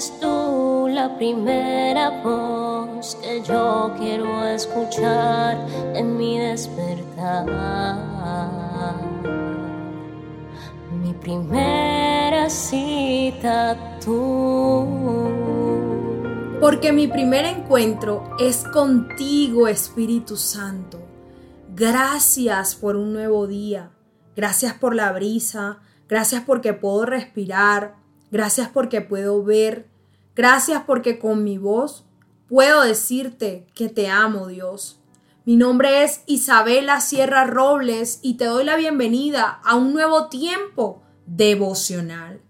[0.00, 5.58] Eres tú la primera voz que yo quiero escuchar
[5.94, 7.44] en mi despertar.
[11.02, 14.86] Mi primera cita tú.
[16.62, 20.98] Porque mi primer encuentro es contigo, Espíritu Santo.
[21.74, 23.90] Gracias por un nuevo día.
[24.34, 25.80] Gracias por la brisa.
[26.08, 27.99] Gracias porque puedo respirar.
[28.30, 29.88] Gracias porque puedo ver.
[30.36, 32.04] Gracias porque con mi voz
[32.48, 35.00] puedo decirte que te amo, Dios.
[35.44, 41.02] Mi nombre es Isabela Sierra Robles y te doy la bienvenida a un nuevo tiempo
[41.26, 42.40] devocional.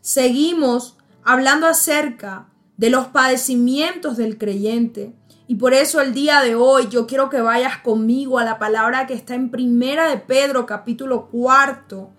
[0.00, 5.14] Seguimos hablando acerca de los padecimientos del creyente
[5.48, 9.06] y por eso el día de hoy yo quiero que vayas conmigo a la palabra
[9.06, 12.10] que está en Primera de Pedro capítulo cuarto,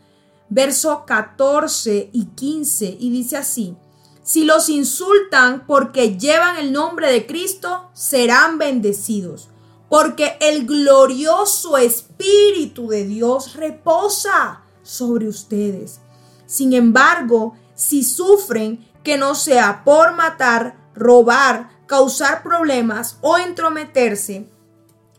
[0.50, 3.76] versos 14 y 15 y dice así:
[4.24, 9.50] Si los insultan porque llevan el nombre de Cristo, serán bendecidos,
[9.90, 16.02] porque el glorioso espíritu de Dios reposa sobre ustedes.
[16.46, 24.50] Sin embargo, si sufren, que no sea por matar, robar, causar problemas o entrometerse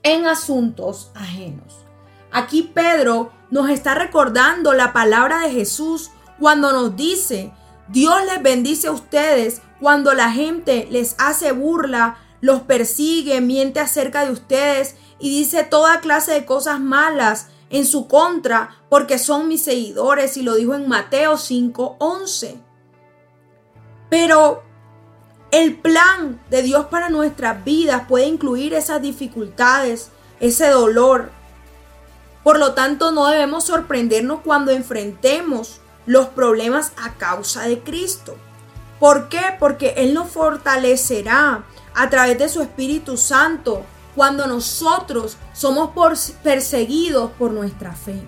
[0.03, 1.90] en asuntos ajenos.
[2.33, 7.53] Aquí Pedro nos está recordando la palabra de Jesús cuando nos dice,
[7.89, 14.25] Dios les bendice a ustedes cuando la gente les hace burla, los persigue, miente acerca
[14.25, 19.65] de ustedes y dice toda clase de cosas malas en su contra porque son mis
[19.65, 22.57] seguidores y lo dijo en Mateo 5:11.
[24.09, 24.63] Pero
[25.51, 31.31] el plan de Dios para nuestras vidas puede incluir esas dificultades, ese dolor.
[32.43, 38.37] Por lo tanto, no debemos sorprendernos cuando enfrentemos los problemas a causa de Cristo.
[38.99, 39.43] ¿Por qué?
[39.59, 41.65] Porque Él nos fortalecerá
[41.95, 43.85] a través de su Espíritu Santo
[44.15, 45.91] cuando nosotros somos
[46.43, 48.21] perseguidos por nuestra fe.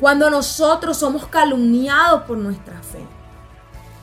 [0.00, 3.06] Cuando nosotros somos calumniados por nuestra fe.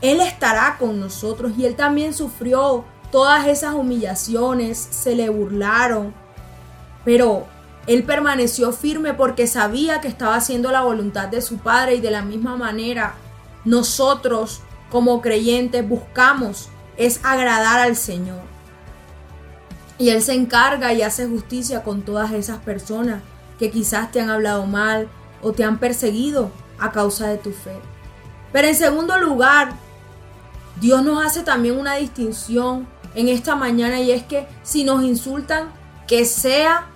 [0.02, 6.14] Él estará con nosotros y Él también sufrió todas esas humillaciones, se le burlaron,
[7.04, 7.46] pero
[7.90, 12.12] Él permaneció firme porque sabía que estaba haciendo la voluntad de su Padre y de
[12.12, 13.16] la misma manera
[13.66, 14.62] nosotros
[14.92, 18.42] como creyentes buscamos es agradar al Señor.
[19.98, 23.24] Y Él se encarga y hace justicia con todas esas personas
[23.58, 25.10] que quizás te han hablado mal
[25.42, 27.74] o te han perseguido a causa de tu fe.
[28.52, 29.72] Pero en segundo lugar,
[30.80, 35.72] Dios nos hace también una distinción en esta mañana y es que si nos insultan,
[36.06, 36.88] que sea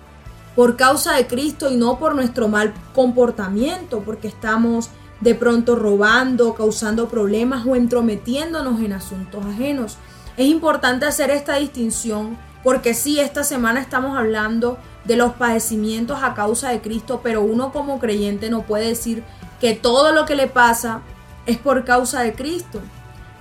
[0.54, 6.54] por causa de Cristo y no por nuestro mal comportamiento, porque estamos de pronto robando,
[6.54, 9.96] causando problemas o entrometiéndonos en asuntos ajenos.
[10.36, 16.34] Es importante hacer esta distinción porque sí, esta semana estamos hablando de los padecimientos a
[16.34, 19.22] causa de Cristo, pero uno como creyente no puede decir
[19.60, 21.02] que todo lo que le pasa
[21.46, 22.80] es por causa de Cristo.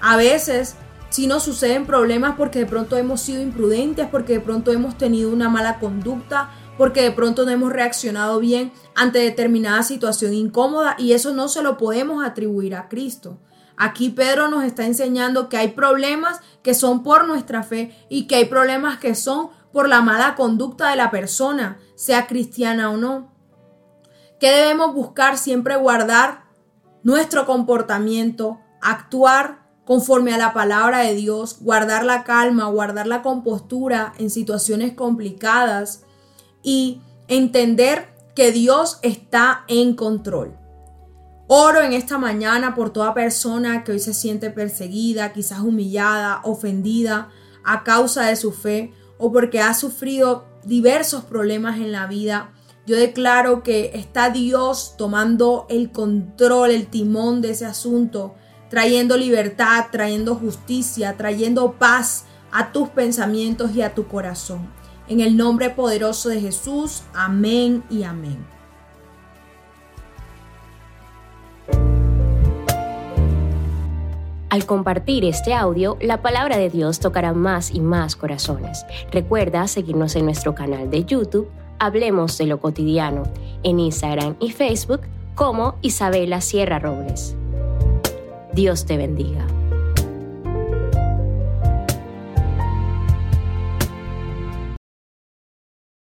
[0.02, 0.76] A veces
[1.14, 5.30] si nos suceden problemas porque de pronto hemos sido imprudentes, porque de pronto hemos tenido
[5.30, 11.14] una mala conducta, porque de pronto no hemos reaccionado bien ante determinada situación incómoda y
[11.14, 13.40] eso no se lo podemos atribuir a Cristo.
[13.76, 18.36] Aquí Pedro nos está enseñando que hay problemas que son por nuestra fe y que
[18.36, 23.34] hay problemas que son por la mala conducta de la persona, sea cristiana o no.
[24.40, 26.44] Que debemos buscar siempre guardar
[27.02, 34.14] nuestro comportamiento, actuar conforme a la palabra de Dios, guardar la calma, guardar la compostura
[34.18, 36.06] en situaciones complicadas
[36.64, 40.58] y entender que Dios está en control.
[41.48, 47.30] Oro en esta mañana por toda persona que hoy se siente perseguida, quizás humillada, ofendida
[47.64, 52.52] a causa de su fe o porque ha sufrido diversos problemas en la vida.
[52.88, 58.36] Yo declaro que está Dios tomando el control, el timón de ese asunto
[58.74, 64.68] trayendo libertad, trayendo justicia, trayendo paz a tus pensamientos y a tu corazón.
[65.08, 68.46] En el nombre poderoso de Jesús, amén y amén.
[74.50, 78.86] Al compartir este audio, la palabra de Dios tocará más y más corazones.
[79.12, 83.24] Recuerda seguirnos en nuestro canal de YouTube, Hablemos de lo cotidiano,
[83.64, 85.02] en Instagram y Facebook
[85.36, 87.36] como Isabela Sierra Robles.
[88.54, 89.46] Dios te bendiga.